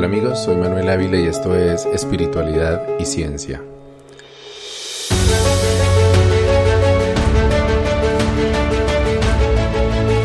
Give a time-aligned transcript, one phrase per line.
[0.00, 3.62] Hola amigos, soy Manuel Ávila y esto es Espiritualidad y Ciencia.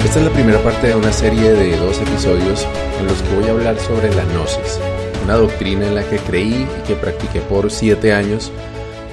[0.02, 2.66] Esta es la primera parte de una serie de dos episodios
[3.02, 4.80] en los que voy a hablar sobre la gnosis,
[5.26, 8.54] una doctrina en la que creí y que practiqué por siete años,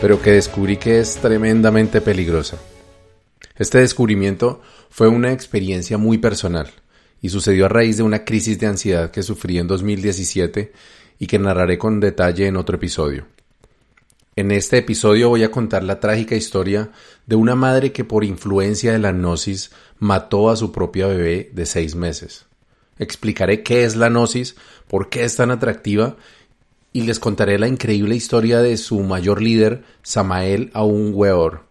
[0.00, 2.56] pero que descubrí que es tremendamente peligrosa.
[3.56, 4.60] Este descubrimiento
[4.90, 6.70] fue una experiencia muy personal
[7.23, 10.73] y sucedió a raíz de una crisis de ansiedad que sufrí en 2017
[11.20, 13.27] y que narraré con detalle en otro episodio.
[14.34, 16.91] En este episodio voy a contar la trágica historia
[17.27, 21.65] de una madre que por influencia de la gnosis mató a su propia bebé de
[21.65, 22.46] seis meses.
[22.98, 24.57] Explicaré qué es la gnosis,
[24.88, 26.16] por qué es tan atractiva
[26.93, 31.66] y les contaré la increíble historia de su mayor líder, Samael Aun Weor,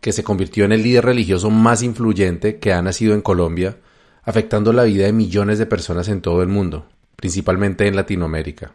[0.00, 3.78] que se convirtió en el líder religioso más influyente que ha nacido en Colombia
[4.24, 8.72] afectando la vida de millones de personas en todo el mundo, principalmente en Latinoamérica.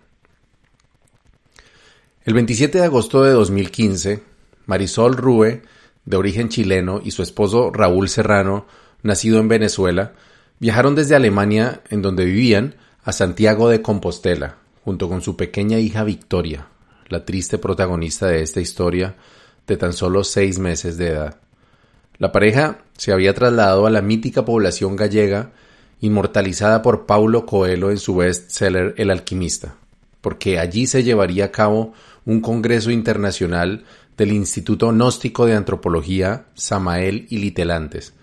[2.23, 4.21] El 27 de agosto de 2015,
[4.65, 5.63] Marisol Rue,
[6.05, 8.65] de origen chileno, y su esposo Raúl Serrano,
[9.01, 10.13] nacido en Venezuela,
[10.59, 16.03] viajaron desde Alemania, en donde vivían, a Santiago de Compostela, junto con su pequeña hija
[16.03, 16.67] Victoria,
[17.07, 19.15] la triste protagonista de esta historia
[19.65, 21.48] de tan solo seis meses de edad.
[22.19, 25.51] La pareja se había trasladado a la mítica población gallega,
[26.01, 29.75] inmortalizada por Paulo Coelho en su bestseller El alquimista,
[30.19, 31.93] porque allí se llevaría a cabo
[32.25, 33.85] un congreso internacional
[34.17, 38.13] del Instituto Gnóstico de Antropología Samael y Litelantes,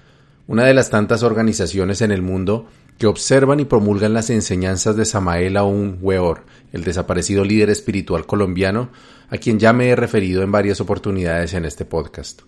[0.46, 2.66] una de las tantas organizaciones en el mundo
[2.98, 6.44] que observan y promulgan las enseñanzas de Samael Aún Weor,
[6.74, 8.90] el desaparecido líder espiritual colombiano,
[9.30, 12.42] a quien ya me he referido en varias oportunidades en este podcast.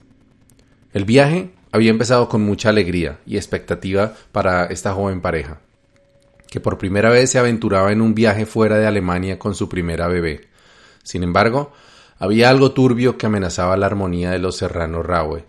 [0.92, 5.60] El viaje había empezado con mucha alegría y expectativa para esta joven pareja,
[6.50, 10.08] que por primera vez se aventuraba en un viaje fuera de Alemania con su primera
[10.08, 10.48] bebé.
[11.02, 11.72] Sin embargo,
[12.18, 15.44] había algo turbio que amenazaba la armonía de los serranos Raue.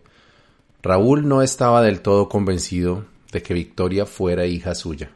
[0.84, 5.12] Raúl no estaba del todo convencido de que Victoria fuera hija suya.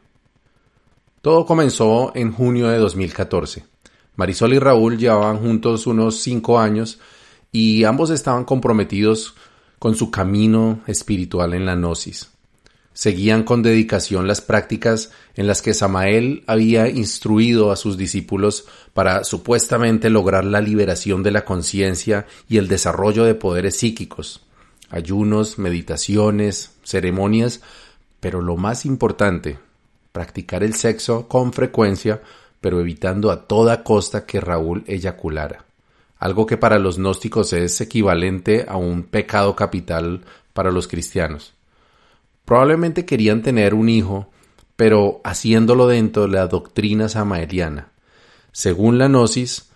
[1.20, 3.64] Todo comenzó en junio de 2014.
[4.16, 6.98] Marisol y Raúl llevaban juntos unos cinco años
[7.50, 9.34] y ambos estaban comprometidos
[9.84, 12.30] con su camino espiritual en la gnosis.
[12.94, 18.64] Seguían con dedicación las prácticas en las que Samael había instruido a sus discípulos
[18.94, 24.40] para supuestamente lograr la liberación de la conciencia y el desarrollo de poderes psíquicos,
[24.88, 27.60] ayunos, meditaciones, ceremonias,
[28.20, 29.58] pero lo más importante,
[30.12, 32.22] practicar el sexo con frecuencia,
[32.62, 35.66] pero evitando a toda costa que Raúl eyaculara
[36.24, 40.22] algo que para los gnósticos es equivalente a un pecado capital
[40.54, 41.52] para los cristianos.
[42.46, 44.30] Probablemente querían tener un hijo,
[44.74, 47.88] pero haciéndolo dentro de la doctrina samaeliana.
[48.52, 49.68] Según la gnosis,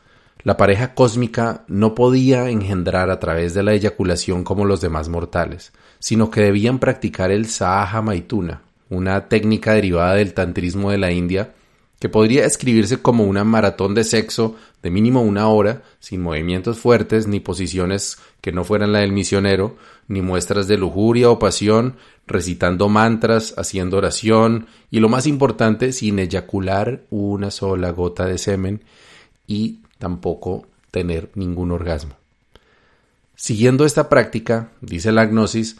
[0.43, 5.75] la pareja cósmica no podía engendrar a través de la eyaculación como los demás mortales,
[5.99, 11.53] sino que debían practicar el Sahaja Maituna, una técnica derivada del tantrismo de la India
[11.99, 17.27] que podría escribirse como una maratón de sexo de mínimo una hora, sin movimientos fuertes
[17.27, 19.77] ni posiciones que no fueran la del misionero,
[20.07, 26.19] ni muestras de lujuria o pasión, recitando mantras, haciendo oración y lo más importante, sin
[26.19, 28.85] eyacular una sola gota de semen
[29.47, 32.15] y tampoco tener ningún orgasmo.
[33.35, 35.77] Siguiendo esta práctica, dice la gnosis,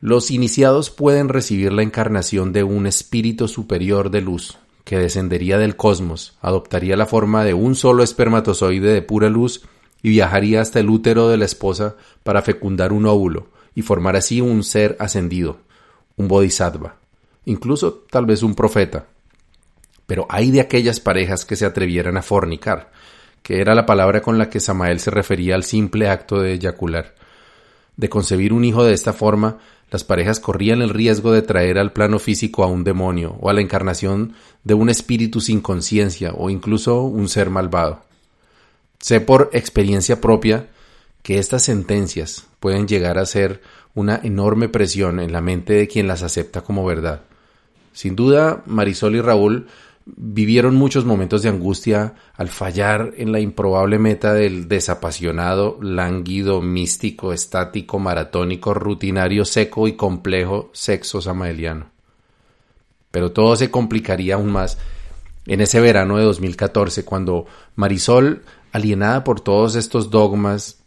[0.00, 5.76] los iniciados pueden recibir la encarnación de un espíritu superior de luz, que descendería del
[5.76, 9.62] cosmos, adoptaría la forma de un solo espermatozoide de pura luz
[10.02, 14.40] y viajaría hasta el útero de la esposa para fecundar un óvulo y formar así
[14.40, 15.58] un ser ascendido,
[16.16, 16.96] un bodhisattva,
[17.44, 19.06] incluso tal vez un profeta.
[20.06, 22.90] Pero hay de aquellas parejas que se atrevieran a fornicar,
[23.42, 27.14] que era la palabra con la que Samael se refería al simple acto de eyacular.
[27.96, 29.58] De concebir un hijo de esta forma,
[29.90, 33.52] las parejas corrían el riesgo de traer al plano físico a un demonio o a
[33.52, 38.02] la encarnación de un espíritu sin conciencia o incluso un ser malvado.
[39.00, 40.68] Sé por experiencia propia
[41.22, 43.62] que estas sentencias pueden llegar a ser
[43.94, 47.22] una enorme presión en la mente de quien las acepta como verdad.
[47.92, 49.66] Sin duda, Marisol y Raúl
[50.16, 57.32] vivieron muchos momentos de angustia al fallar en la improbable meta del desapasionado, lánguido, místico,
[57.32, 61.90] estático, maratónico, rutinario, seco y complejo sexo samaeliano.
[63.10, 64.78] Pero todo se complicaría aún más
[65.46, 68.42] en ese verano de 2014, cuando Marisol,
[68.72, 70.78] alienada por todos estos dogmas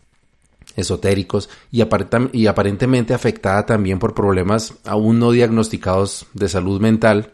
[0.76, 1.84] esotéricos y,
[2.32, 7.34] y aparentemente afectada también por problemas aún no diagnosticados de salud mental,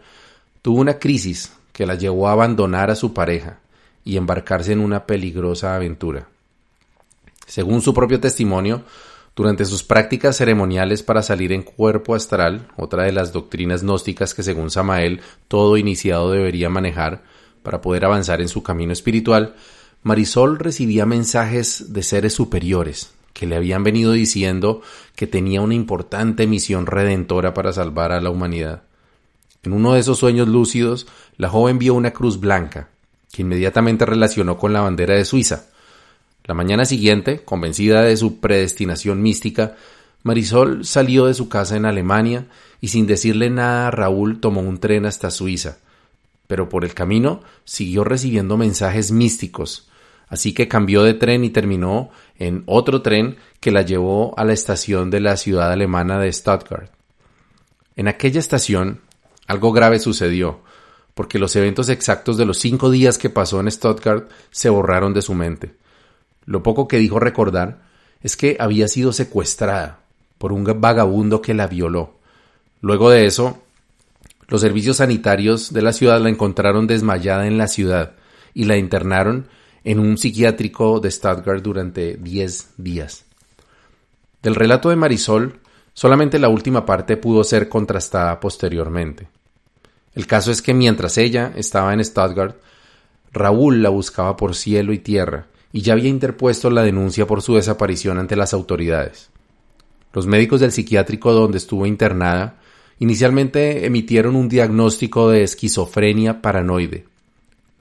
[0.62, 3.60] tuvo una crisis que la llevó a abandonar a su pareja
[4.04, 6.28] y embarcarse en una peligrosa aventura.
[7.46, 8.84] Según su propio testimonio,
[9.36, 14.44] durante sus prácticas ceremoniales para salir en cuerpo astral, otra de las doctrinas gnósticas que
[14.44, 17.24] según Samael todo iniciado debería manejar
[17.64, 19.56] para poder avanzar en su camino espiritual,
[20.04, 24.82] Marisol recibía mensajes de seres superiores que le habían venido diciendo
[25.16, 28.84] que tenía una importante misión redentora para salvar a la humanidad.
[29.64, 31.08] En uno de esos sueños lúcidos,
[31.40, 32.90] la joven vio una cruz blanca,
[33.32, 35.68] que inmediatamente relacionó con la bandera de Suiza.
[36.44, 39.78] La mañana siguiente, convencida de su predestinación mística,
[40.22, 42.48] Marisol salió de su casa en Alemania
[42.82, 45.78] y sin decirle nada a Raúl tomó un tren hasta Suiza.
[46.46, 49.88] Pero por el camino siguió recibiendo mensajes místicos,
[50.28, 54.52] así que cambió de tren y terminó en otro tren que la llevó a la
[54.52, 56.92] estación de la ciudad alemana de Stuttgart.
[57.96, 59.00] En aquella estación
[59.48, 60.60] algo grave sucedió,
[61.20, 65.22] porque los eventos exactos de los cinco días que pasó en Stuttgart se borraron de
[65.22, 65.74] su mente.
[66.46, 67.82] Lo poco que dijo recordar
[68.24, 70.00] es que había sido secuestrada
[70.38, 72.14] por un vagabundo que la violó.
[72.80, 73.62] Luego de eso,
[74.48, 78.14] los servicios sanitarios de la ciudad la encontraron desmayada en la ciudad
[78.54, 79.50] y la internaron
[79.84, 83.26] en un psiquiátrico de Stuttgart durante diez días.
[84.42, 85.60] Del relato de Marisol,
[85.94, 89.28] solamente la última parte pudo ser contrastada posteriormente.
[90.16, 92.58] El caso es que mientras ella estaba en Stuttgart,
[93.32, 97.56] Raúl la buscaba por cielo y tierra y ya había interpuesto la denuncia por su
[97.56, 99.30] desaparición ante las autoridades.
[100.14, 102.56] Los médicos del psiquiátrico donde estuvo internada
[102.98, 107.06] inicialmente emitieron un diagnóstico de esquizofrenia paranoide,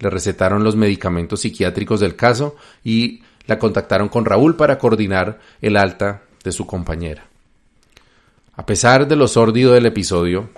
[0.00, 5.76] le recetaron los medicamentos psiquiátricos del caso y la contactaron con Raúl para coordinar el
[5.76, 7.26] alta de su compañera.
[8.54, 10.50] A pesar de lo sórdido del episodio,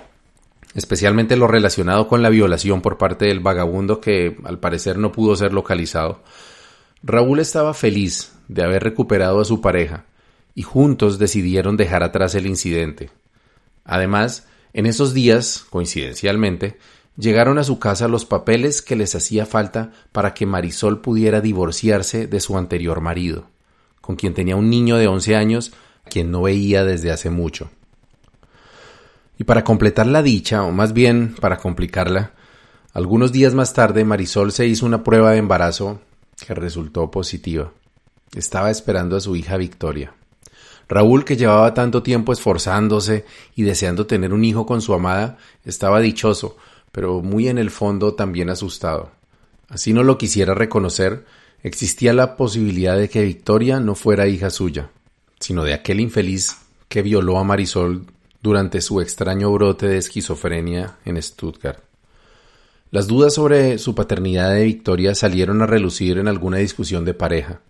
[0.74, 5.36] especialmente lo relacionado con la violación por parte del vagabundo que al parecer no pudo
[5.36, 6.22] ser localizado,
[7.02, 10.04] Raúl estaba feliz de haber recuperado a su pareja
[10.54, 13.10] y juntos decidieron dejar atrás el incidente.
[13.84, 16.78] Además, en esos días, coincidencialmente,
[17.16, 22.26] llegaron a su casa los papeles que les hacía falta para que Marisol pudiera divorciarse
[22.26, 23.46] de su anterior marido,
[24.00, 25.72] con quien tenía un niño de 11 años,
[26.08, 27.70] quien no veía desde hace mucho.
[29.40, 32.32] Y para completar la dicha, o más bien para complicarla,
[32.92, 36.02] algunos días más tarde Marisol se hizo una prueba de embarazo
[36.46, 37.72] que resultó positiva.
[38.34, 40.12] Estaba esperando a su hija Victoria.
[40.90, 43.24] Raúl, que llevaba tanto tiempo esforzándose
[43.56, 46.58] y deseando tener un hijo con su amada, estaba dichoso,
[46.92, 49.10] pero muy en el fondo también asustado.
[49.70, 51.24] Así no lo quisiera reconocer,
[51.62, 54.90] existía la posibilidad de que Victoria no fuera hija suya,
[55.38, 56.58] sino de aquel infeliz
[56.90, 58.04] que violó a Marisol
[58.42, 61.80] durante su extraño brote de esquizofrenia en Stuttgart.
[62.90, 67.60] Las dudas sobre su paternidad de Victoria salieron a relucir en alguna discusión de pareja.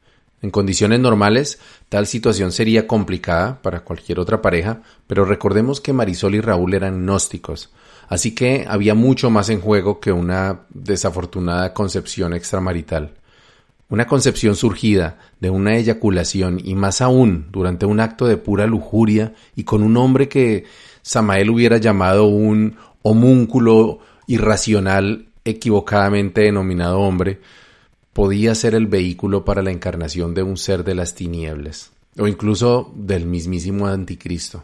[0.43, 1.59] En condiciones normales,
[1.91, 7.03] tal situación sería complicada para cualquier otra pareja, pero recordemos que Marisol y Raúl eran
[7.05, 7.71] gnósticos,
[8.11, 13.13] Así que había mucho más en juego que una desafortunada concepción extramarital.
[13.91, 19.35] Una concepción surgida de una eyaculación y más aún durante un acto de pura lujuria
[19.57, 20.65] y con un hombre que
[21.03, 23.99] Samael hubiera llamado un homúnculo
[24.29, 27.41] irracional equivocadamente denominado hombre,
[28.13, 32.93] podía ser el vehículo para la encarnación de un ser de las tinieblas, o incluso
[32.95, 34.63] del mismísimo anticristo.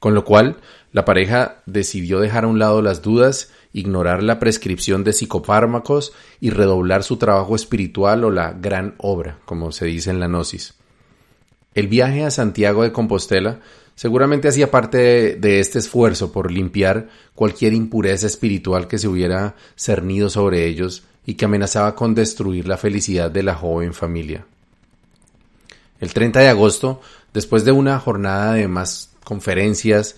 [0.00, 0.56] Con lo cual,
[0.92, 6.50] la pareja decidió dejar a un lado las dudas, ignorar la prescripción de psicofármacos y
[6.50, 10.74] redoblar su trabajo espiritual o la gran obra, como se dice en la Gnosis.
[11.74, 13.60] El viaje a Santiago de Compostela
[13.96, 20.30] seguramente hacía parte de, este esfuerzo por limpiar cualquier impureza espiritual que se hubiera cernido
[20.30, 24.46] sobre ellos y que amenazaba con destruir la felicidad de la joven familia.
[25.98, 27.00] El 30 de agosto,
[27.32, 30.16] después de una jornada de más conferencias,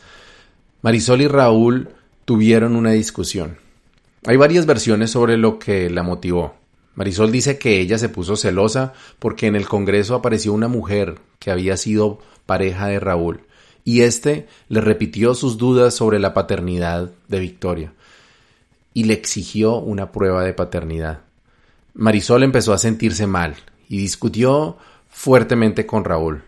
[0.83, 1.89] Marisol y Raúl
[2.27, 3.57] tuvieron una discusión.
[4.27, 6.55] Hay varias versiones sobre lo que la motivó.
[6.97, 11.51] Marisol dice que ella se puso celosa porque en el Congreso apareció una mujer que
[11.51, 13.43] había sido pareja de Raúl
[13.85, 17.93] y éste le repitió sus dudas sobre la paternidad de Victoria
[18.93, 21.21] y le exigió una prueba de paternidad.
[21.95, 23.55] Marisol empezó a sentirse mal
[23.89, 24.79] y discutió
[25.09, 26.43] fuertemente con Raúl.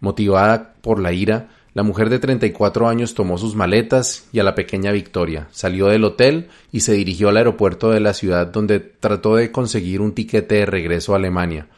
[0.00, 1.48] Motivada por la ira,
[1.78, 6.02] la mujer de 34 años tomó sus maletas y a la pequeña Victoria, salió del
[6.02, 10.56] hotel y se dirigió al aeropuerto de la ciudad donde trató de conseguir un tiquete
[10.56, 11.68] de regreso a Alemania.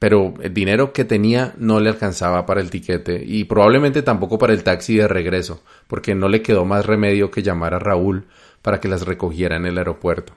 [0.00, 4.54] Pero el dinero que tenía no le alcanzaba para el tiquete y probablemente tampoco para
[4.54, 8.24] el taxi de regreso, porque no le quedó más remedio que llamar a Raúl
[8.60, 10.32] para que las recogiera en el aeropuerto.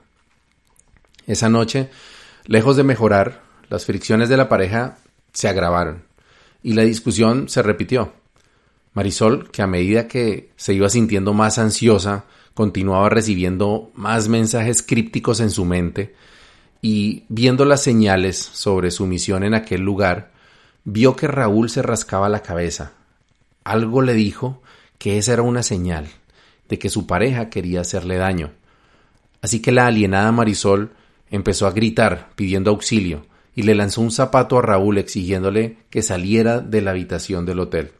[1.26, 1.90] Esa noche,
[2.46, 4.98] Lejos de mejorar, las fricciones de la pareja
[5.32, 6.04] se agravaron
[6.62, 8.12] y la discusión se repitió.
[8.94, 15.40] Marisol, que a medida que se iba sintiendo más ansiosa, continuaba recibiendo más mensajes crípticos
[15.40, 16.14] en su mente
[16.82, 20.32] y viendo las señales sobre su misión en aquel lugar,
[20.84, 22.92] vio que Raúl se rascaba la cabeza.
[23.64, 24.62] Algo le dijo
[24.98, 26.08] que esa era una señal
[26.68, 28.50] de que su pareja quería hacerle daño.
[29.40, 30.90] Así que la alienada Marisol
[31.30, 36.60] empezó a gritar pidiendo auxilio y le lanzó un zapato a Raúl exigiéndole que saliera
[36.60, 37.92] de la habitación del hotel.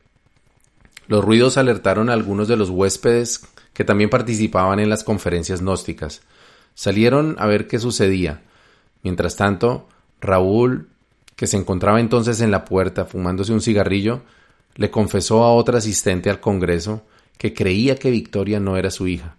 [1.08, 3.40] Los ruidos alertaron a algunos de los huéspedes
[3.72, 6.20] que también participaban en las conferencias gnósticas.
[6.74, 8.42] Salieron a ver qué sucedía.
[9.02, 9.88] Mientras tanto,
[10.20, 10.88] Raúl,
[11.34, 14.20] que se encontraba entonces en la puerta fumándose un cigarrillo,
[14.74, 17.02] le confesó a otra asistente al Congreso
[17.38, 19.34] que creía que Victoria no era su hija.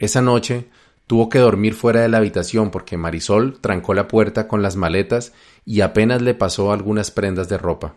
[0.00, 0.66] Esa noche
[1.06, 5.32] tuvo que dormir fuera de la habitación porque Marisol trancó la puerta con las maletas
[5.64, 7.94] y apenas le pasó algunas prendas de ropa.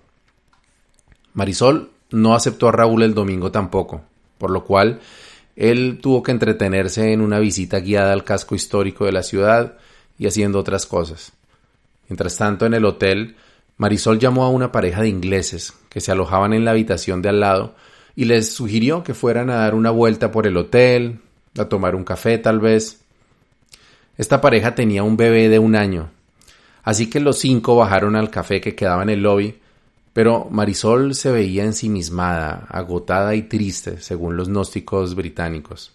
[1.34, 4.04] Marisol no aceptó a Raúl el domingo tampoco,
[4.38, 5.02] por lo cual
[5.56, 9.78] él tuvo que entretenerse en una visita guiada al casco histórico de la ciudad
[10.20, 11.34] y haciendo otras cosas.
[12.08, 13.36] Mientras tanto, en el hotel,
[13.78, 17.40] Marisol llamó a una pareja de ingleses que se alojaban en la habitación de al
[17.40, 17.76] lado
[18.16, 21.20] y les sugirió que fueran a dar una vuelta por el hotel,
[21.58, 23.02] a tomar un café tal vez.
[24.20, 26.12] Esta pareja tenía un bebé de un año,
[26.84, 29.58] así que los cinco bajaron al café que quedaba en el lobby,
[30.14, 35.92] pero Marisol se veía ensimismada, agotada y triste, según los gnósticos británicos.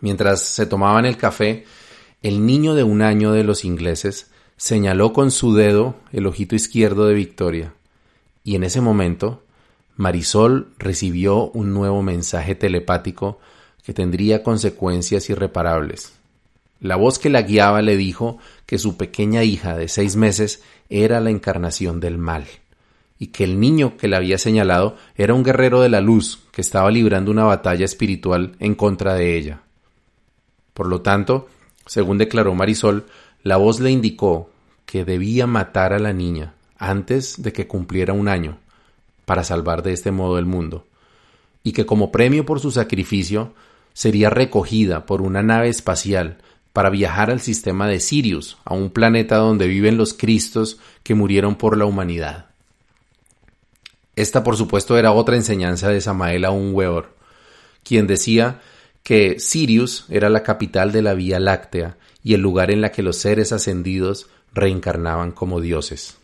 [0.00, 1.64] Mientras se tomaban el café,
[2.22, 7.06] el niño de un año de los ingleses señaló con su dedo el ojito izquierdo
[7.06, 7.74] de Victoria,
[8.42, 9.42] y en ese momento
[9.96, 13.38] Marisol recibió un nuevo mensaje telepático
[13.84, 16.12] que tendría consecuencias irreparables.
[16.80, 21.20] La voz que la guiaba le dijo que su pequeña hija de seis meses era
[21.20, 22.46] la encarnación del mal,
[23.18, 26.60] y que el niño que la había señalado era un guerrero de la luz que
[26.60, 29.60] estaba librando una batalla espiritual en contra de ella.
[30.74, 31.48] Por lo tanto,
[31.86, 33.06] según declaró Marisol,
[33.42, 34.50] la voz le indicó
[34.84, 38.58] que debía matar a la niña antes de que cumpliera un año,
[39.24, 40.86] para salvar de este modo el mundo,
[41.62, 43.54] y que como premio por su sacrificio
[43.92, 46.38] sería recogida por una nave espacial
[46.72, 51.56] para viajar al sistema de Sirius, a un planeta donde viven los Cristos que murieron
[51.56, 52.50] por la humanidad.
[54.16, 57.14] Esta, por supuesto, era otra enseñanza de Samael a un Weor,
[57.84, 58.62] quien decía
[59.02, 63.02] que Sirius era la capital de la Vía Láctea y el lugar en la que
[63.02, 66.16] los seres ascendidos reencarnaban como dioses.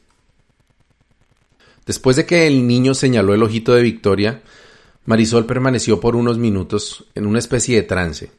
[1.84, 4.42] Después de que el niño señaló el ojito de Victoria,
[5.04, 8.30] Marisol permaneció por unos minutos en una especie de trance,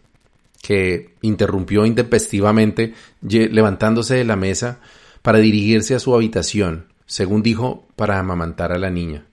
[0.62, 4.80] que interrumpió intempestivamente levantándose de la mesa
[5.22, 9.26] para dirigirse a su habitación, según dijo, para amamantar a la niña.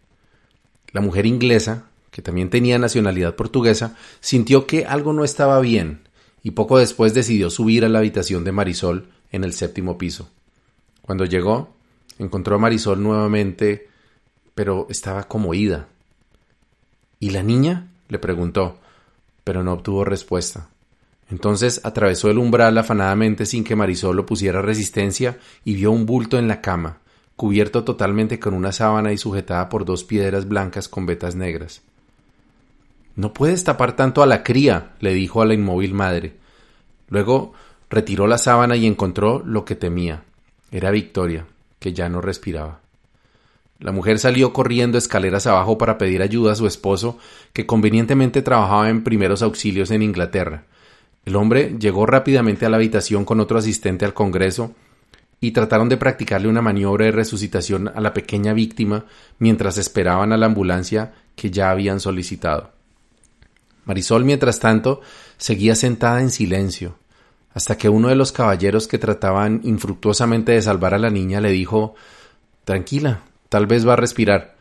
[0.93, 6.01] La mujer inglesa, que también tenía nacionalidad portuguesa, sintió que algo no estaba bien
[6.43, 10.31] y poco después decidió subir a la habitación de Marisol en el séptimo piso.
[11.03, 11.75] Cuando llegó,
[12.19, 13.89] encontró a Marisol nuevamente,
[14.55, 15.89] pero estaba como ida.
[17.19, 17.89] ¿Y la niña?
[18.09, 18.79] le preguntó,
[19.45, 20.69] pero no obtuvo respuesta.
[21.31, 26.39] Entonces atravesó el umbral afanadamente sin que Marisol lo pusiera resistencia y vio un bulto
[26.39, 26.99] en la cama,
[27.41, 31.81] cubierto totalmente con una sábana y sujetada por dos piedras blancas con vetas negras.
[33.17, 36.35] No puedes tapar tanto a la cría, le dijo a la inmóvil madre.
[37.09, 37.55] Luego
[37.89, 40.23] retiró la sábana y encontró lo que temía.
[40.71, 41.47] Era Victoria,
[41.79, 42.81] que ya no respiraba.
[43.79, 47.17] La mujer salió corriendo escaleras abajo para pedir ayuda a su esposo,
[47.55, 50.65] que convenientemente trabajaba en primeros auxilios en Inglaterra.
[51.25, 54.75] El hombre llegó rápidamente a la habitación con otro asistente al Congreso
[55.41, 59.07] y trataron de practicarle una maniobra de resucitación a la pequeña víctima
[59.39, 62.73] mientras esperaban a la ambulancia que ya habían solicitado.
[63.87, 65.01] Marisol, mientras tanto,
[65.39, 66.97] seguía sentada en silencio,
[67.55, 71.51] hasta que uno de los caballeros que trataban infructuosamente de salvar a la niña le
[71.51, 71.95] dijo
[72.65, 74.57] Tranquila, tal vez va a respirar.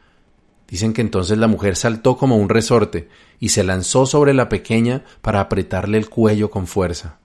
[0.68, 3.10] Dicen que entonces la mujer saltó como un resorte
[3.40, 7.18] y se lanzó sobre la pequeña para apretarle el cuello con fuerza.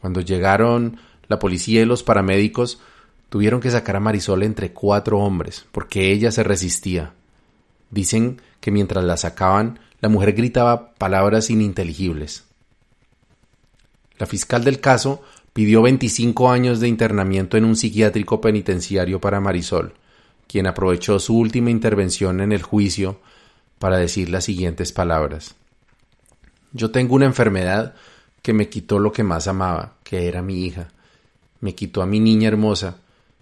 [0.00, 2.80] Cuando llegaron la policía y los paramédicos,
[3.28, 7.12] tuvieron que sacar a Marisol entre cuatro hombres, porque ella se resistía.
[7.90, 12.44] Dicen que mientras la sacaban, la mujer gritaba palabras ininteligibles.
[14.18, 19.94] La fiscal del caso pidió 25 años de internamiento en un psiquiátrico penitenciario para Marisol,
[20.46, 23.20] quien aprovechó su última intervención en el juicio
[23.78, 25.54] para decir las siguientes palabras.
[26.72, 27.94] Yo tengo una enfermedad
[28.42, 30.88] que me quitó lo que más amaba, que era mi hija.
[31.64, 32.98] Me quitó a mi niña hermosa,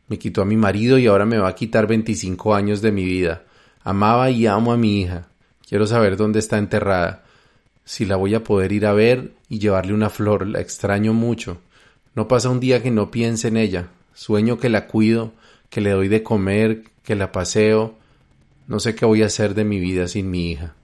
[0.07, 3.05] me quitó a mi marido y ahora me va a quitar 25 años de mi
[3.05, 3.43] vida.
[3.83, 5.27] Amaba y amo a mi hija.
[5.69, 7.25] Quiero saber dónde está enterrada.
[7.85, 11.59] Si la voy a poder ir a ver y llevarle una flor, la extraño mucho.
[12.15, 13.89] No pasa un día que no piense en ella.
[14.15, 15.33] Sueño que la cuido,
[15.69, 17.97] que le doy de comer, que la paseo.
[18.69, 20.77] No sé qué voy a hacer de mi vida sin mi hija.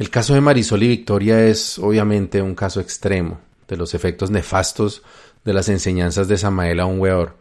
[0.00, 5.02] El caso de Marisol y Victoria es obviamente un caso extremo de los efectos nefastos
[5.44, 7.36] de las enseñanzas de Samael a un weor,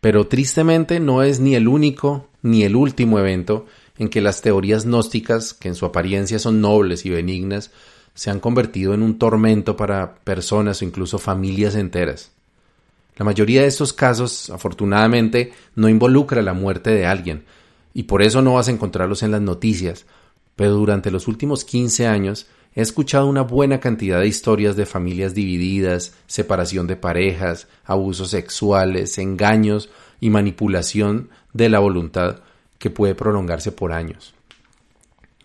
[0.00, 3.66] pero tristemente no es ni el único ni el último evento
[3.96, 7.70] en que las teorías gnósticas, que en su apariencia son nobles y benignas,
[8.14, 12.32] se han convertido en un tormento para personas o incluso familias enteras.
[13.16, 17.44] La mayoría de estos casos, afortunadamente, no involucra la muerte de alguien,
[17.94, 20.06] y por eso no vas a encontrarlos en las noticias,
[20.54, 25.34] pero durante los últimos 15 años He escuchado una buena cantidad de historias de familias
[25.34, 32.40] divididas, separación de parejas, abusos sexuales, engaños y manipulación de la voluntad
[32.78, 34.34] que puede prolongarse por años.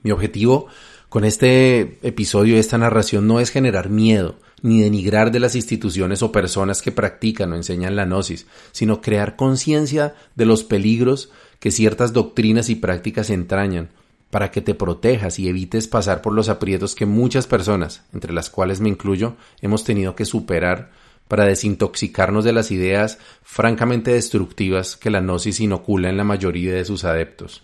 [0.03, 0.67] Mi objetivo
[1.09, 6.31] con este episodio, esta narración, no es generar miedo, ni denigrar de las instituciones o
[6.31, 12.13] personas que practican o enseñan la gnosis, sino crear conciencia de los peligros que ciertas
[12.13, 13.89] doctrinas y prácticas entrañan,
[14.33, 18.49] para que te protejas y evites pasar por los aprietos que muchas personas, entre las
[18.49, 20.89] cuales me incluyo, hemos tenido que superar
[21.27, 26.83] para desintoxicarnos de las ideas francamente destructivas que la gnosis inocula en la mayoría de
[26.83, 27.61] sus adeptos.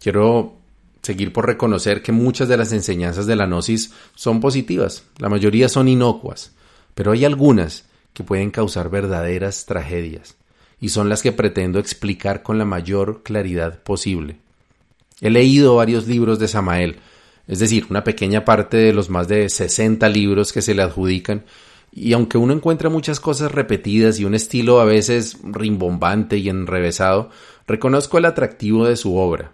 [0.00, 0.54] Quiero
[1.02, 5.68] seguir por reconocer que muchas de las enseñanzas de la gnosis son positivas, la mayoría
[5.68, 6.54] son inocuas,
[6.94, 10.36] pero hay algunas que pueden causar verdaderas tragedias,
[10.78, 14.43] y son las que pretendo explicar con la mayor claridad posible.
[15.20, 16.96] He leído varios libros de Samael,
[17.46, 21.44] es decir, una pequeña parte de los más de 60 libros que se le adjudican,
[21.92, 27.30] y aunque uno encuentra muchas cosas repetidas y un estilo a veces rimbombante y enrevesado,
[27.68, 29.52] reconozco el atractivo de su obra.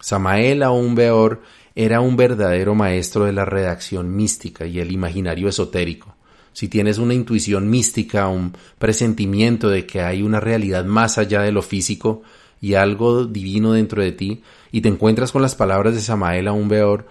[0.00, 1.42] Samael aún Beor
[1.74, 6.14] era un verdadero maestro de la redacción mística y el imaginario esotérico.
[6.52, 11.50] Si tienes una intuición mística, un presentimiento de que hay una realidad más allá de
[11.50, 12.22] lo físico
[12.60, 14.42] y algo divino dentro de ti,
[14.74, 17.06] y te encuentras con las palabras de Samael aún peor,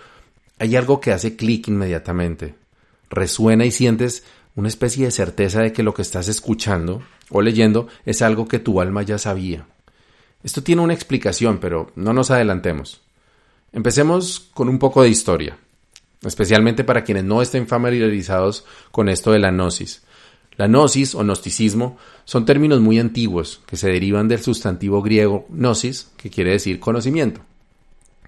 [0.60, 2.56] hay algo que hace clic inmediatamente.
[3.10, 7.88] Resuena y sientes una especie de certeza de que lo que estás escuchando o leyendo
[8.06, 9.66] es algo que tu alma ya sabía.
[10.44, 13.00] Esto tiene una explicación, pero no nos adelantemos.
[13.72, 15.58] Empecemos con un poco de historia,
[16.22, 20.04] especialmente para quienes no estén familiarizados con esto de la gnosis.
[20.58, 26.10] La gnosis o gnosticismo son términos muy antiguos que se derivan del sustantivo griego gnosis,
[26.18, 27.40] que quiere decir conocimiento.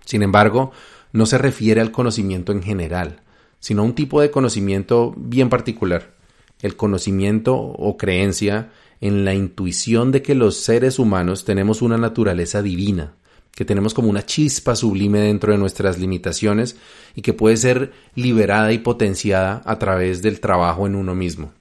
[0.06, 0.72] Sin embargo,
[1.12, 3.22] no se refiere al conocimiento en general,
[3.60, 6.14] sino a un tipo de conocimiento bien particular,
[6.62, 8.70] el conocimiento o creencia
[9.02, 13.14] en la intuición de que los seres humanos tenemos una naturaleza divina,
[13.56, 16.76] que tenemos como una chispa sublime dentro de nuestras limitaciones
[17.16, 21.54] y que puede ser liberada y potenciada a través del trabajo en uno mismo.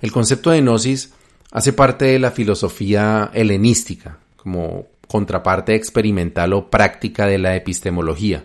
[0.00, 1.12] El concepto de gnosis
[1.50, 8.44] hace parte de la filosofía helenística, como contraparte experimental o práctica de la epistemología,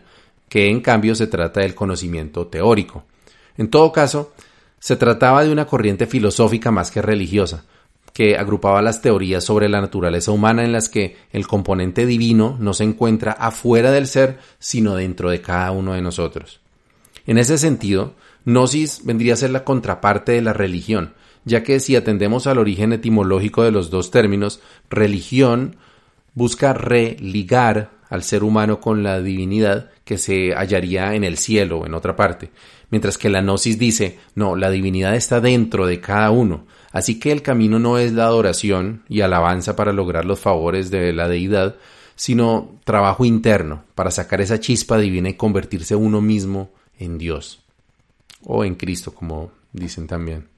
[0.49, 3.03] que en cambio se trata del conocimiento teórico.
[3.57, 4.33] En todo caso,
[4.79, 7.65] se trataba de una corriente filosófica más que religiosa,
[8.13, 12.73] que agrupaba las teorías sobre la naturaleza humana en las que el componente divino no
[12.73, 16.59] se encuentra afuera del ser, sino dentro de cada uno de nosotros.
[17.25, 18.13] En ese sentido,
[18.45, 21.13] Gnosis vendría a ser la contraparte de la religión,
[21.45, 25.77] ya que si atendemos al origen etimológico de los dos términos, religión
[26.33, 31.85] busca religar al ser humano con la divinidad que se hallaría en el cielo o
[31.85, 32.51] en otra parte,
[32.89, 37.31] mientras que la gnosis dice, no, la divinidad está dentro de cada uno, así que
[37.31, 41.75] el camino no es la adoración y alabanza para lograr los favores de la deidad,
[42.15, 46.69] sino trabajo interno para sacar esa chispa divina y convertirse uno mismo
[46.99, 47.63] en Dios
[48.43, 50.52] o en Cristo, como dicen también.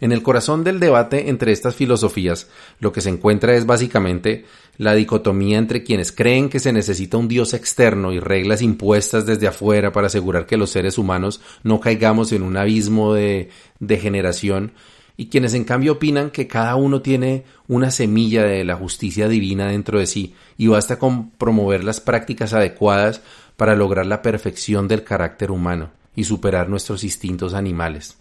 [0.00, 4.44] En el corazón del debate entre estas filosofías, lo que se encuentra es básicamente
[4.76, 9.48] la dicotomía entre quienes creen que se necesita un Dios externo y reglas impuestas desde
[9.48, 14.72] afuera para asegurar que los seres humanos no caigamos en un abismo de degeneración,
[15.16, 19.66] y quienes en cambio opinan que cada uno tiene una semilla de la justicia divina
[19.66, 23.20] dentro de sí, y basta con promover las prácticas adecuadas
[23.56, 28.16] para lograr la perfección del carácter humano y superar nuestros instintos animales.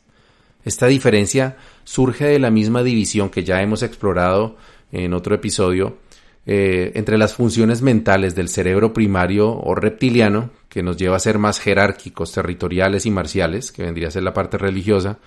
[0.64, 4.58] Esta diferencia surge de la misma división que ya hemos explorado
[4.92, 5.98] en otro episodio
[6.46, 11.20] eh, entre las funciones mentales del cerebro primario o reptiliano, que que nos lleva a
[11.20, 15.18] ser más jerárquicos, territoriales y marciales, que vendría a ser la parte religiosa,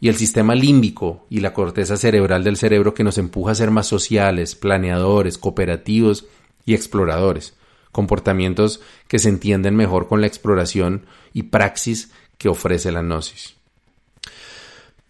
[0.00, 3.70] y el sistema límbico y la corteza cerebral del cerebro que nos empuja a ser
[3.70, 6.26] más sociales, planeadores, cooperativos
[6.64, 7.54] y exploradores,
[7.92, 13.54] comportamientos que se entienden mejor con la exploración y praxis que ofrece la gnosis.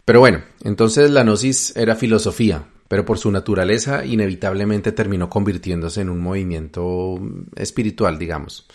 [0.06, 6.10] Pero bueno, entonces la gnosis era filosofía, pero por su naturaleza inevitablemente terminó convirtiéndose en
[6.10, 7.18] un movimiento
[7.56, 8.68] espiritual, digamos.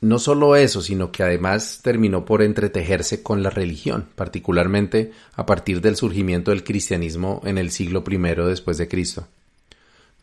[0.00, 5.80] No solo eso, sino que además terminó por entretejerse con la religión, particularmente a partir
[5.80, 8.16] del surgimiento del cristianismo en el siglo I
[8.48, 9.28] después de Cristo.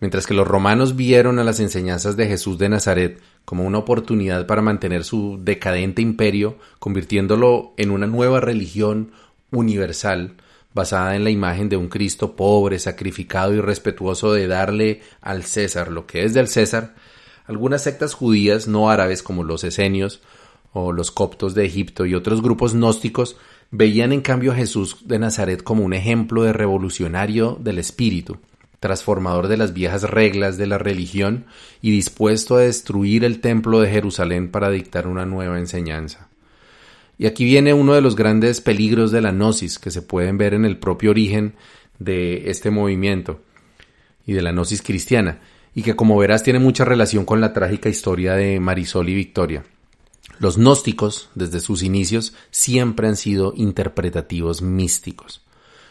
[0.02, 4.46] Mientras que los romanos vieron a las enseñanzas de Jesús de Nazaret como una oportunidad
[4.46, 9.12] para mantener su decadente imperio, convirtiéndolo en una nueva religión
[9.52, 10.36] universal,
[10.74, 15.92] basada en la imagen de un Cristo pobre, sacrificado y respetuoso de darle al César
[15.92, 16.96] lo que es del César,
[17.46, 20.22] algunas sectas judías no árabes como los esenios
[20.74, 23.38] o los coptos de Egipto y otros grupos gnósticos
[23.72, 28.38] veían en cambio a Jesús de Nazaret como un ejemplo de revolucionario del espíritu,
[28.80, 31.46] transformador de las viejas reglas de la religión
[31.82, 36.27] y dispuesto a destruir el templo de Jerusalén para dictar una nueva enseñanza.
[37.18, 40.54] Y aquí viene uno de los grandes peligros de la gnosis que se pueden ver
[40.54, 41.56] en el propio origen
[42.00, 43.42] de este movimiento
[44.26, 45.40] y de la gnosis cristiana,
[45.74, 49.64] y que como verás tiene mucha relación con la trágica historia de Marisol y Victoria.
[50.40, 55.47] Los gnósticos, desde sus inicios, siempre han sido interpretativos místicos.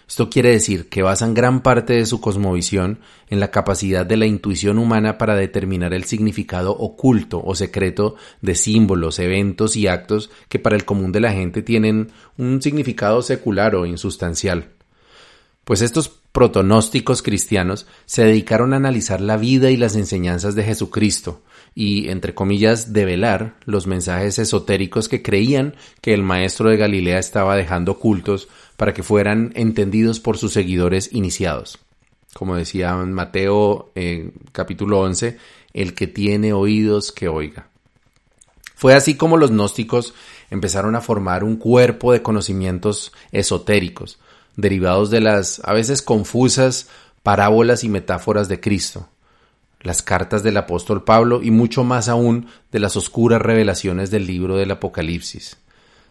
[0.09, 4.27] Esto quiere decir que basan gran parte de su cosmovisión en la capacidad de la
[4.27, 10.61] intuición humana para determinar el significado oculto o secreto de símbolos, eventos y actos que
[10.61, 14.69] para el común de la gente tienen un significado secular o insustancial.
[15.65, 21.43] Pues estos protonósticos cristianos se dedicaron a analizar la vida y las enseñanzas de Jesucristo
[21.75, 27.57] y, entre comillas, develar los mensajes esotéricos que creían que el maestro de Galilea estaba
[27.57, 31.79] dejando ocultos para que fueran entendidos por sus seguidores iniciados.
[32.35, 33.93] Como decía Mateo
[34.53, 35.39] capítulo 11,
[35.73, 37.69] el que tiene oídos que oiga.
[38.75, 40.13] Fue así como los gnósticos
[40.51, 44.19] empezaron a formar un cuerpo de conocimientos esotéricos,
[44.57, 46.89] derivados de las a veces confusas
[47.23, 49.09] parábolas y metáforas de Cristo,
[49.81, 54.57] las cartas del apóstol Pablo y mucho más aún de las oscuras revelaciones del libro
[54.57, 55.57] del Apocalipsis.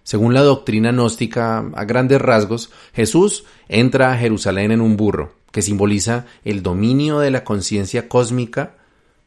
[0.05, 5.61] Según la doctrina gnóstica, a grandes rasgos, Jesús entra a Jerusalén en un burro, que
[5.61, 8.75] simboliza el dominio de la conciencia cósmica,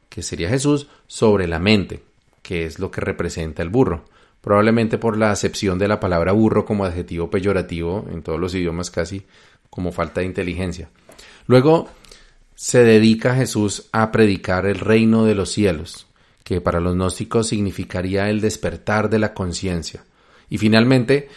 [0.09, 2.03] que sería Jesús, sobre la mente,
[2.41, 4.05] que es lo que representa el burro
[4.41, 8.91] probablemente por la acepción de la palabra burro como adjetivo peyorativo en todos los idiomas
[8.91, 9.25] casi
[9.69, 10.89] como falta de inteligencia.
[11.47, 11.89] Luego
[12.55, 16.07] se dedica Jesús a predicar el reino de los cielos,
[16.45, 20.05] que para los gnósticos significaría el despertar de la conciencia.
[20.51, 21.29] Y finalmente,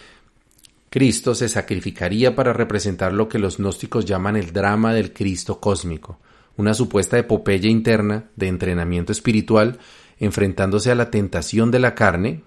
[0.90, 6.20] Cristo se sacrificaría para representar lo que los gnósticos llaman el drama del Cristo cósmico,
[6.58, 9.80] una supuesta epopeya interna de entrenamiento espiritual
[10.20, 12.44] enfrentándose a la tentación de la carne,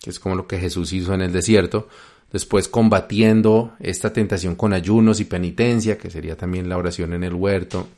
[0.00, 1.88] que es como lo que Jesús hizo en el desierto,
[2.32, 7.34] después combatiendo esta tentación con ayunos y penitencia, que sería también la oración en el
[7.34, 7.88] huerto,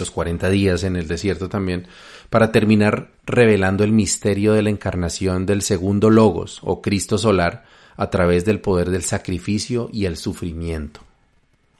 [0.00, 1.86] los 40 días en el desierto también,
[2.30, 7.64] para terminar revelando el misterio de la encarnación del segundo Logos o Cristo solar
[7.96, 11.00] a través del poder del sacrificio y el sufrimiento.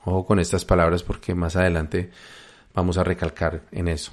[0.05, 2.11] Ojo con estas palabras porque más adelante
[2.75, 4.13] vamos a recalcar en eso.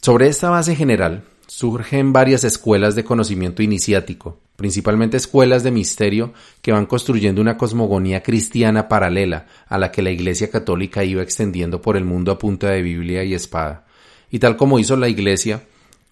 [0.00, 6.72] Sobre esta base general, surgen varias escuelas de conocimiento iniciático, principalmente escuelas de misterio que
[6.72, 11.96] van construyendo una cosmogonía cristiana paralela a la que la Iglesia católica iba extendiendo por
[11.96, 13.86] el mundo a punta de Biblia y espada.
[14.30, 15.62] Y tal como hizo la Iglesia,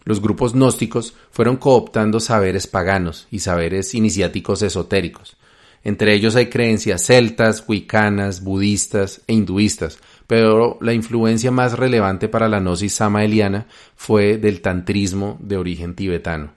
[0.04, 5.36] los grupos gnósticos fueron cooptando saberes paganos y saberes iniciáticos esotéricos.
[5.84, 12.48] Entre ellos hay creencias celtas, wicanas, budistas e hinduistas, pero la influencia más relevante para
[12.48, 16.50] la gnosis samaeliana fue del tantrismo de origen tibetano.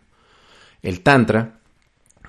[0.82, 1.60] El tantra,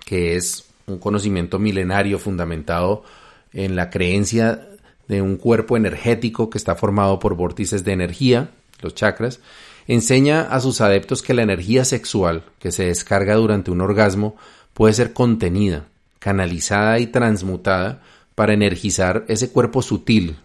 [0.05, 3.05] que es un conocimiento milenario fundamentado
[3.53, 4.69] en la creencia
[5.09, 8.51] de un cuerpo energético que está formado por vórtices de energía,
[8.81, 9.41] los chakras,
[9.87, 14.37] enseña a sus adeptos que la energía sexual que se descarga durante un orgasmo
[14.75, 15.87] puede ser contenida,
[16.19, 18.03] canalizada y transmutada
[18.35, 20.37] para energizar ese cuerpo sutil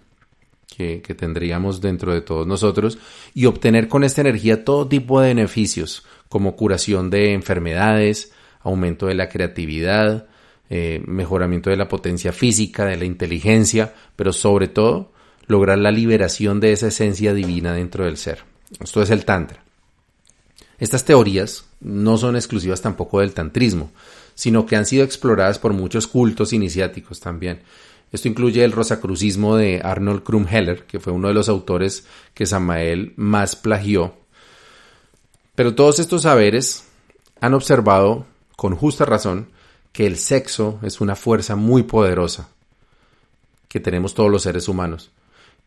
[0.76, 2.98] que, tendríamos dentro de todos nosotros
[3.34, 9.16] y obtener con esta energía todo tipo de beneficios como curación de enfermedades, aumento de
[9.16, 10.28] la creatividad,
[10.70, 15.12] eh, mejoramiento de la potencia física, de la inteligencia, pero sobre todo
[15.48, 18.44] lograr la liberación de esa esencia divina dentro del ser.
[18.80, 19.64] Esto es el Tantra.
[20.78, 23.92] Estas teorías no son exclusivas tampoco del tantrismo,
[24.34, 27.62] sino que han sido exploradas por muchos cultos iniciáticos también.
[28.12, 33.14] Esto incluye el rosacrucismo de Arnold Krumheller, que fue uno de los autores que Samael
[33.18, 34.16] más plagió.
[35.56, 36.86] Pero todos estos saberes
[37.42, 39.50] han observado, con justa razón,
[39.92, 42.50] que el sexo es una fuerza muy poderosa
[43.68, 45.12] que tenemos todos los seres humanos.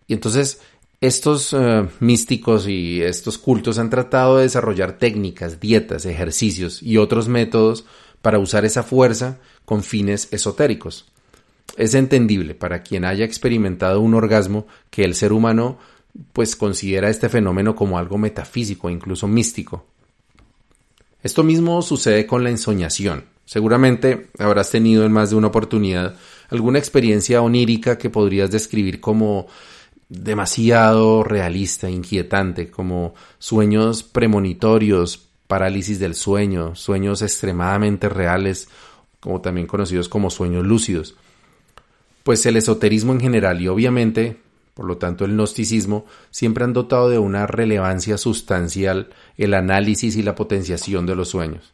[0.06, 0.60] Y entonces
[1.00, 7.28] estos eh, místicos y estos cultos han tratado de desarrollar técnicas, dietas, ejercicios y otros
[7.28, 7.84] métodos
[8.20, 11.06] para usar esa fuerza con fines esotéricos.
[11.76, 15.78] Es entendible para quien haya experimentado un orgasmo que el ser humano
[16.32, 19.86] pues considera este fenómeno como algo metafísico, incluso místico.
[21.22, 23.24] Esto mismo sucede con la ensoñación.
[23.44, 26.16] Seguramente habrás tenido en más de una oportunidad
[26.50, 29.46] alguna experiencia onírica que podrías describir como
[30.08, 38.68] demasiado realista, inquietante, como sueños premonitorios, parálisis del sueño, sueños extremadamente reales,
[39.20, 41.16] como también conocidos como sueños lúcidos.
[42.28, 44.36] Pues el esoterismo en general y obviamente,
[44.74, 50.22] por lo tanto el gnosticismo, siempre han dotado de una relevancia sustancial el análisis y
[50.22, 51.72] la potenciación de los sueños.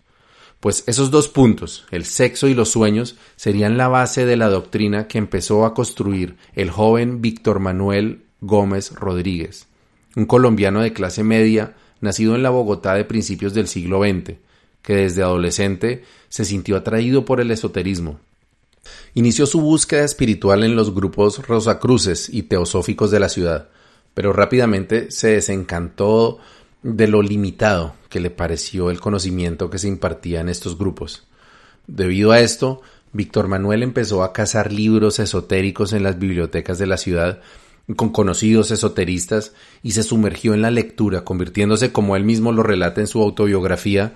[0.60, 5.08] Pues esos dos puntos, el sexo y los sueños, serían la base de la doctrina
[5.08, 9.66] que empezó a construir el joven Víctor Manuel Gómez Rodríguez,
[10.14, 14.36] un colombiano de clase media nacido en la Bogotá de principios del siglo XX,
[14.82, 18.20] que desde adolescente se sintió atraído por el esoterismo.
[19.14, 23.68] Inició su búsqueda espiritual en los grupos rosacruces y teosóficos de la ciudad,
[24.14, 26.38] pero rápidamente se desencantó
[26.82, 31.26] de lo limitado que le pareció el conocimiento que se impartía en estos grupos.
[31.86, 36.96] Debido a esto, Víctor Manuel empezó a cazar libros esotéricos en las bibliotecas de la
[36.96, 37.40] ciudad
[37.96, 43.00] con conocidos esoteristas y se sumergió en la lectura, convirtiéndose, como él mismo lo relata
[43.00, 44.14] en su autobiografía,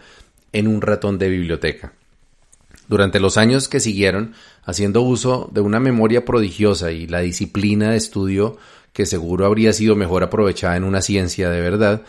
[0.52, 1.92] en un ratón de biblioteca.
[2.88, 4.32] Durante los años que siguieron,
[4.64, 8.56] haciendo uso de una memoria prodigiosa y la disciplina de estudio
[8.94, 12.02] que seguro habría sido mejor aprovechada en una ciencia de verdad,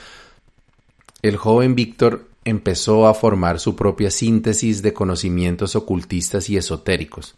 [1.22, 7.36] el joven Víctor empezó a formar su propia síntesis de conocimientos ocultistas y esotéricos,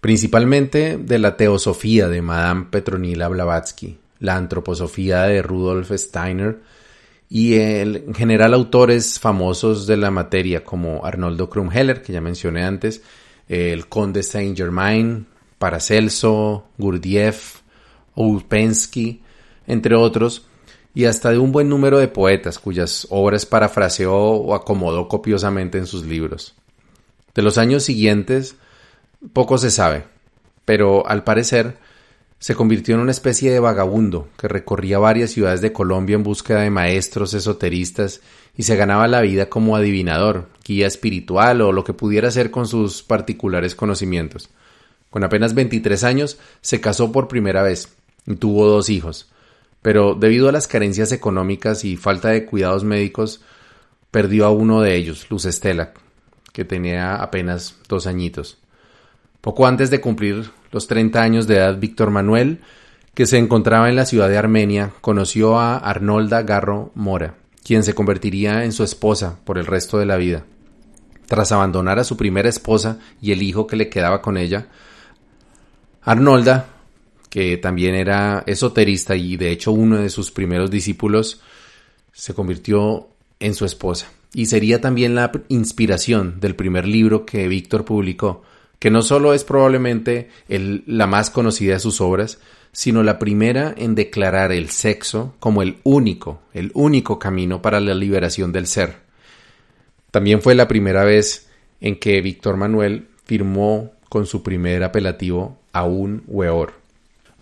[0.00, 6.60] principalmente de la teosofía de Madame Petronila Blavatsky, la antroposofía de Rudolf Steiner
[7.32, 13.02] y en general autores famosos de la materia como Arnoldo Krumheller, que ya mencioné antes,
[13.48, 17.60] el conde Saint Germain, Paracelso, Gurdjieff,
[18.16, 19.22] Ouspensky,
[19.68, 20.46] entre otros,
[20.92, 25.86] y hasta de un buen número de poetas cuyas obras parafraseó o acomodó copiosamente en
[25.86, 26.56] sus libros.
[27.32, 28.56] De los años siguientes,
[29.32, 30.02] poco se sabe,
[30.64, 31.78] pero al parecer
[32.40, 36.62] se convirtió en una especie de vagabundo que recorría varias ciudades de Colombia en búsqueda
[36.62, 38.22] de maestros esoteristas
[38.56, 42.66] y se ganaba la vida como adivinador, guía espiritual o lo que pudiera hacer con
[42.66, 44.48] sus particulares conocimientos.
[45.10, 47.90] Con apenas 23 años se casó por primera vez
[48.26, 49.30] y tuvo dos hijos,
[49.82, 53.42] pero debido a las carencias económicas y falta de cuidados médicos
[54.10, 55.92] perdió a uno de ellos, Luz Estela,
[56.54, 58.59] que tenía apenas dos añitos.
[59.40, 62.60] Poco antes de cumplir los 30 años de edad, Víctor Manuel,
[63.14, 67.94] que se encontraba en la ciudad de Armenia, conoció a Arnolda Garro Mora, quien se
[67.94, 70.44] convertiría en su esposa por el resto de la vida.
[71.26, 74.68] Tras abandonar a su primera esposa y el hijo que le quedaba con ella,
[76.02, 76.66] Arnolda,
[77.28, 81.40] que también era esoterista y de hecho uno de sus primeros discípulos,
[82.12, 87.84] se convirtió en su esposa y sería también la inspiración del primer libro que Víctor
[87.84, 88.42] publicó,
[88.80, 92.38] que no solo es probablemente la más conocida de sus obras,
[92.72, 97.94] sino la primera en declarar el sexo como el único, el único camino para la
[97.94, 98.96] liberación del ser.
[100.10, 101.48] También fue la primera vez
[101.80, 106.72] en que Víctor Manuel firmó con su primer apelativo a un weor,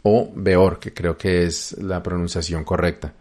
[0.03, 3.14] o beor, que creo que es la pronunciación correcta.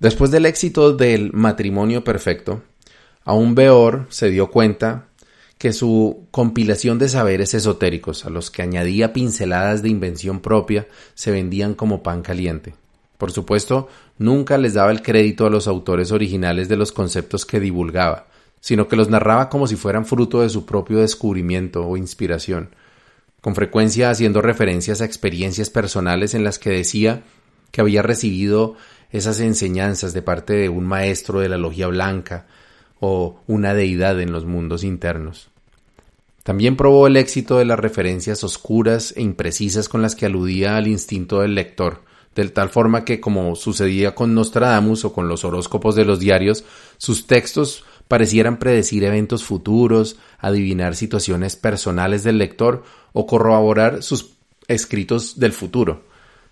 [0.00, 2.62] Después del éxito del matrimonio perfecto,
[3.24, 5.06] a un beor se dio cuenta
[5.58, 11.30] que su compilación de saberes esotéricos, a los que añadía pinceladas de invención propia, se
[11.30, 12.74] vendían como pan caliente.
[13.18, 13.88] Por supuesto,
[14.18, 18.26] nunca les daba el crédito a los autores originales de los conceptos que divulgaba,
[18.60, 22.70] sino que los narraba como si fueran fruto de su propio descubrimiento o inspiración,
[23.40, 27.22] con frecuencia haciendo referencias a experiencias personales en las que decía
[27.70, 28.74] que había recibido
[29.10, 32.46] esas enseñanzas de parte de un maestro de la logia blanca,
[33.06, 35.50] o una deidad en los mundos internos.
[36.42, 40.86] También probó el éxito de las referencias oscuras e imprecisas con las que aludía al
[40.86, 42.02] instinto del lector,
[42.34, 46.64] de tal forma que, como sucedía con Nostradamus o con los horóscopos de los diarios,
[46.96, 54.32] sus textos parecieran predecir eventos futuros, adivinar situaciones personales del lector o corroborar sus
[54.66, 56.04] escritos del futuro.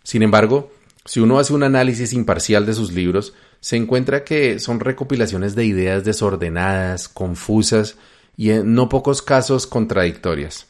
[0.04, 0.70] Sin embargo,
[1.04, 5.64] si uno hace un análisis imparcial de sus libros, se encuentra que son recopilaciones de
[5.64, 7.96] ideas desordenadas, confusas
[8.36, 10.66] y en no pocos casos contradictorias.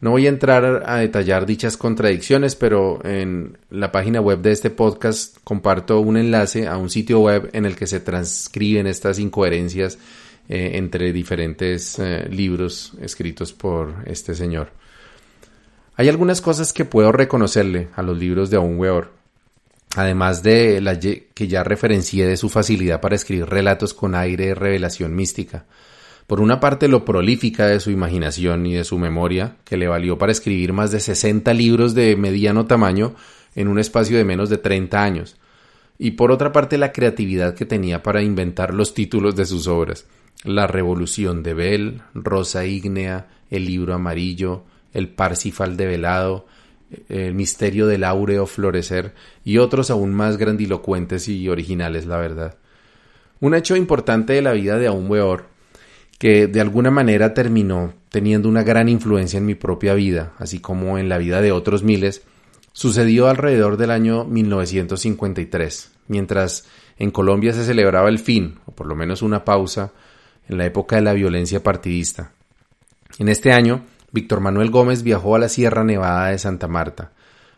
[0.00, 4.68] No voy a entrar a detallar dichas contradicciones, pero en la página web de este
[4.68, 9.98] podcast comparto un enlace a un sitio web en el que se transcriben estas incoherencias
[10.48, 14.72] eh, entre diferentes eh, libros escritos por este señor.
[15.94, 19.21] Hay algunas cosas que puedo reconocerle a los libros de Aun Weor,
[19.96, 24.54] además de la que ya referencié de su facilidad para escribir relatos con aire de
[24.54, 25.66] revelación mística.
[26.26, 30.16] Por una parte, lo prolífica de su imaginación y de su memoria, que le valió
[30.16, 33.14] para escribir más de 60 libros de mediano tamaño
[33.54, 35.36] en un espacio de menos de 30 años.
[35.98, 40.06] Y por otra parte, la creatividad que tenía para inventar los títulos de sus obras.
[40.42, 46.46] La Revolución de Bell, Rosa Ígnea, El Libro Amarillo, El Parsifal de Velado,
[47.08, 52.56] El Misterio del Áureo Florecer y otros aún más grandilocuentes y originales, la verdad.
[53.40, 55.46] Un hecho importante de la vida de Aun Weor
[56.18, 60.98] que de alguna manera terminó teniendo una gran influencia en mi propia vida, así como
[60.98, 62.22] en la vida de otros miles,
[62.72, 68.94] sucedió alrededor del año 1953, mientras en Colombia se celebraba el fin, o por lo
[68.94, 69.92] menos una pausa,
[70.48, 72.32] en la época de la violencia partidista.
[73.18, 77.12] En este año, Víctor Manuel Gómez viajó a la Sierra Nevada de Santa Marta,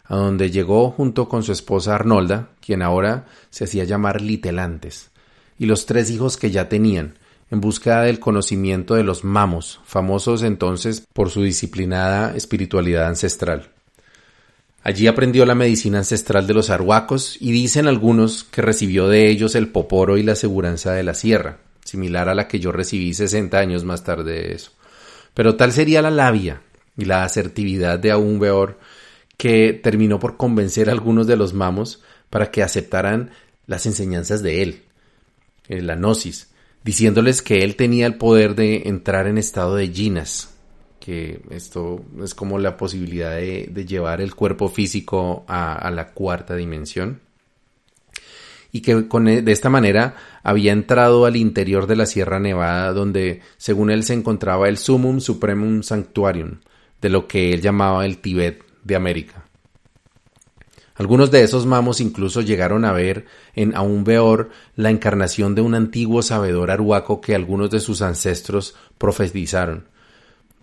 [0.04, 5.10] a donde llegó junto con su esposa Arnolda, quien ahora se hacía llamar Litelantes,
[5.58, 7.14] y los tres hijos que ya tenían,
[7.50, 13.70] en busca del conocimiento de los mamos, famosos entonces por su disciplinada espiritualidad ancestral.
[14.84, 19.56] Allí aprendió la medicina ancestral de los arhuacos y dicen algunos que recibió de ellos
[19.56, 23.58] el poporo y la seguranza de la sierra, similar a la que yo recibí 60
[23.58, 24.70] años más tarde de eso.
[25.34, 26.62] Pero tal sería la labia
[26.96, 28.78] y la asertividad de Aún Beor
[29.36, 33.30] que terminó por convencer a algunos de los mamos para que aceptaran
[33.66, 34.82] las enseñanzas de él,
[35.68, 36.48] la gnosis,
[36.84, 40.54] diciéndoles que él tenía el poder de entrar en estado de ginas,
[41.00, 47.20] que esto es como la posibilidad de, llevar el cuerpo físico a, la cuarta dimensión,
[48.74, 53.40] y que e, de esta manera había entrado al interior de la Sierra Nevada, donde,
[53.56, 56.58] según él, se encontraba el Sumum Supremum Sanctuarium,
[57.00, 59.44] de lo que él llamaba el Tibet de América.
[60.96, 65.76] Algunos de esos mamos incluso llegaron a ver en Aún Beor la encarnación de un
[65.76, 69.86] antiguo sabedor arhuaco que algunos de sus ancestros profetizaron.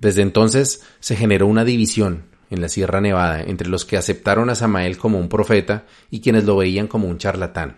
[0.02, 4.56] Desde entonces se generó una división en la Sierra Nevada entre los que aceptaron a
[4.56, 7.78] Samael como un profeta y quienes lo veían como un charlatán.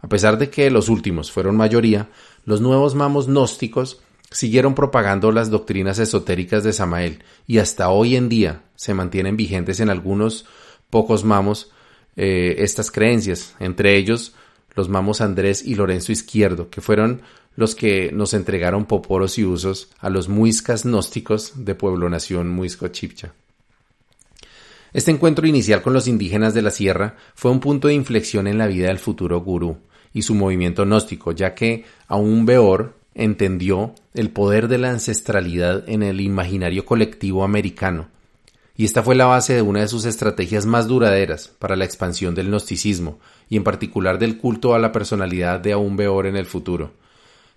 [0.00, 2.08] A pesar de que los últimos fueron mayoría,
[2.44, 8.28] los nuevos mamos gnósticos siguieron propagando las doctrinas esotéricas de Samael y hasta hoy en
[8.28, 10.46] día se mantienen vigentes en algunos
[10.90, 11.72] pocos mamos
[12.16, 14.34] eh, estas creencias, entre ellos
[14.74, 17.22] los mamos Andrés y Lorenzo Izquierdo, que fueron
[17.56, 22.86] los que nos entregaron poporos y usos a los muiscas gnósticos de Pueblo Nación Muisco
[22.88, 23.34] Chipcha.
[24.92, 28.58] Este encuentro inicial con los indígenas de la sierra fue un punto de inflexión en
[28.58, 29.78] la vida del futuro gurú
[30.12, 36.02] y su movimiento gnóstico, ya que aún Beor entendió el poder de la ancestralidad en
[36.02, 38.08] el imaginario colectivo americano
[38.78, 42.36] y esta fue la base de una de sus estrategias más duraderas para la expansión
[42.36, 43.18] del gnosticismo
[43.50, 46.92] y en particular del culto a la personalidad de Aún Beor en el futuro.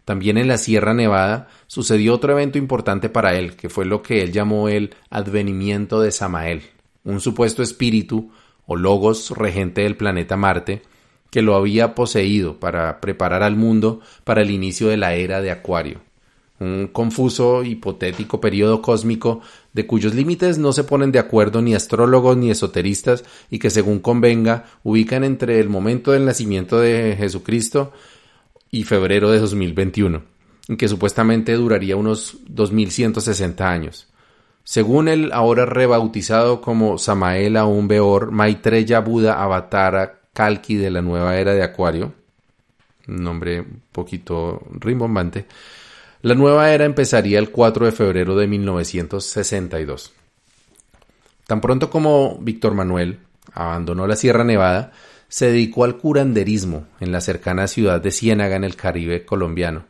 [0.03, 4.23] También en la Sierra Nevada sucedió otro evento importante para él, que fue lo que
[4.23, 6.63] él llamó el advenimiento de Samael,
[7.03, 8.31] un supuesto espíritu
[8.65, 10.81] o logos regente del planeta Marte,
[11.31, 15.49] que lo había poseído para preparar al mundo para el inicio de la era de
[15.49, 16.01] Acuario
[16.61, 19.41] un confuso, hipotético periodo cósmico
[19.73, 23.99] de cuyos límites no se ponen de acuerdo ni astrólogos ni esoteristas y que según
[23.99, 27.91] convenga ubican entre el momento del nacimiento de Jesucristo
[28.69, 30.21] y febrero de 2021,
[30.69, 34.07] y que supuestamente duraría unos 2160 años.
[34.63, 41.37] Según el ahora rebautizado como Samael Aun Beor Maitreya Buda Avatara Kalki de la nueva
[41.37, 42.13] era de Acuario,
[43.07, 45.45] nombre un poquito rimbombante,
[46.21, 50.13] la nueva era empezaría el 4 de febrero de 1962.
[51.47, 53.19] Tan pronto como Víctor Manuel
[53.53, 54.91] abandonó la Sierra Nevada,
[55.27, 59.85] se dedicó al curanderismo en la cercana ciudad de Ciénaga en el Caribe colombiano.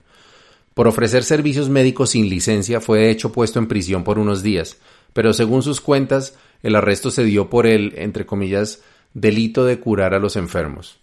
[0.74, 4.78] Por ofrecer servicios médicos sin licencia fue de hecho puesto en prisión por unos días,
[5.14, 8.82] pero según sus cuentas, el arresto se dio por el, entre comillas,
[9.14, 11.00] delito de curar a los enfermos.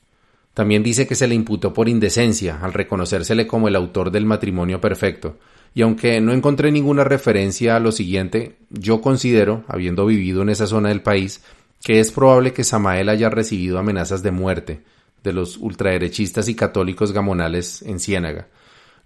[0.54, 4.80] También dice que se le imputó por indecencia al reconocérsele como el autor del matrimonio
[4.80, 5.38] perfecto,
[5.74, 10.66] y aunque no encontré ninguna referencia a lo siguiente, yo considero, habiendo vivido en esa
[10.66, 11.42] zona del país,
[11.84, 14.82] que es probable que Samael haya recibido amenazas de muerte
[15.22, 18.48] de los ultraderechistas y católicos gamonales en Ciénaga,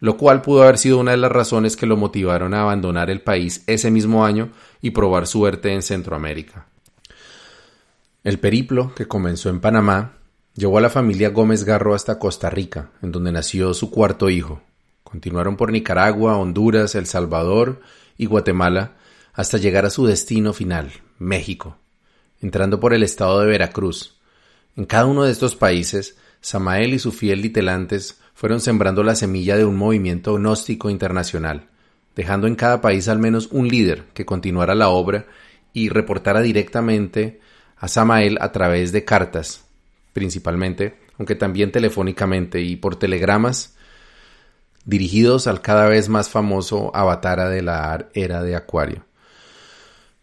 [0.01, 3.21] lo cual pudo haber sido una de las razones que lo motivaron a abandonar el
[3.21, 4.51] país ese mismo año
[4.81, 6.67] y probar suerte en Centroamérica.
[8.25, 10.19] El periplo, que comenzó en Panamá,
[10.55, 14.63] llevó a la familia Gómez Garro hasta Costa Rica, en donde nació su cuarto hijo.
[15.03, 17.81] Continuaron por Nicaragua, Honduras, El Salvador
[18.17, 18.93] y Guatemala
[19.33, 21.79] hasta llegar a su destino final, México,
[22.41, 24.21] entrando por el estado de Veracruz.
[24.77, 29.57] En cada uno de estos países, Samael y su fiel litelantes fueron sembrando la semilla
[29.57, 31.71] de un movimiento gnóstico internacional,
[32.15, 35.27] dejando en cada país al menos un líder que continuara la obra
[35.73, 37.41] y reportara directamente
[37.83, 39.65] a Samael a través de cartas,
[40.13, 43.75] principalmente, aunque también telefónicamente y por telegramas,
[44.85, 49.05] dirigidos al cada vez más famoso Avatara de la era de Acuario.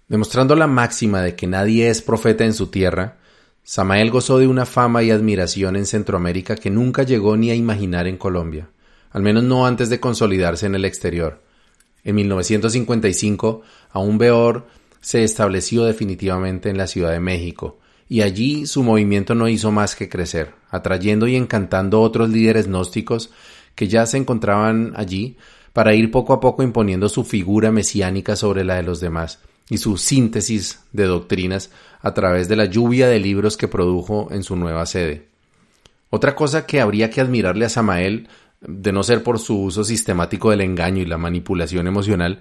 [0.08, 3.18] Demostrando la máxima de que nadie es profeta en su tierra,
[3.62, 8.08] Samael gozó de una fama y admiración en Centroamérica que nunca llegó ni a imaginar
[8.08, 8.70] en Colombia,
[9.12, 11.42] al menos no antes de consolidarse en el exterior.
[12.06, 14.66] En 1955, aún Beor
[15.02, 19.96] se estableció definitivamente en la Ciudad de México, y allí su movimiento no hizo más
[19.96, 23.30] que crecer, atrayendo y encantando otros líderes gnósticos
[23.76, 25.38] que ya se encontraban allí
[25.74, 29.40] para ir poco a poco imponiendo su figura mesiánica sobre la de los demás,
[29.70, 31.70] y su síntesis de doctrinas
[32.02, 35.28] a través de la lluvia de libros que produjo en su nueva sede.
[36.10, 38.28] Otra cosa que habría que admirarle a Samael,
[38.62, 42.40] de no ser por su uso sistemático del engaño y la manipulación emocional,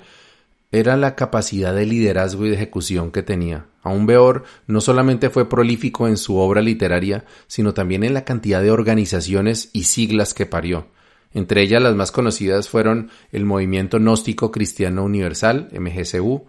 [0.70, 3.66] era la capacidad de liderazgo y de ejecución que tenía.
[3.82, 8.62] Aún Beor no solamente fue prolífico en su obra literaria, sino también en la cantidad
[8.62, 10.88] de organizaciones y siglas que parió.
[11.32, 16.46] Entre ellas las más conocidas fueron el Movimiento Gnóstico Cristiano Universal, MGCU,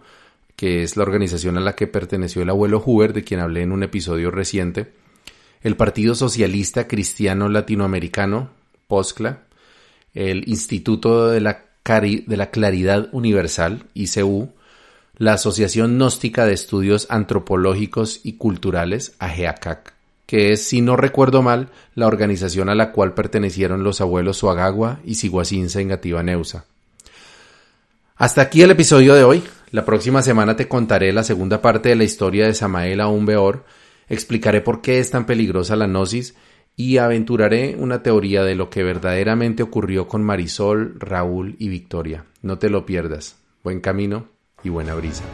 [0.56, 3.72] que es la organización a la que perteneció el abuelo Huber, de quien hablé en
[3.72, 4.92] un episodio reciente,
[5.62, 8.50] el Partido Socialista Cristiano Latinoamericano,
[8.86, 9.44] POSCLA,
[10.12, 14.50] el Instituto de la, de la Claridad Universal, ICU,
[15.16, 21.68] la Asociación Gnóstica de Estudios Antropológicos y Culturales, AGEACAC, que es, si no recuerdo mal,
[21.96, 25.88] la organización a la cual pertenecieron los abuelos Suagagua y Siguacinza en
[26.24, 26.64] Neusa.
[28.14, 29.42] Hasta aquí el episodio de hoy.
[29.72, 33.64] La próxima semana te contaré la segunda parte de la historia de Samael aún Beor,
[34.08, 36.34] explicaré por qué es tan peligrosa la gnosis
[36.76, 42.24] y aventuraré una teoría de lo que verdaderamente ocurrió con Marisol, Raúl y Victoria.
[42.42, 43.38] No te lo pierdas.
[43.62, 44.28] Buen camino
[44.64, 45.24] y buena brisa.